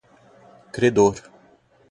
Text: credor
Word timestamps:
credor 0.77 1.17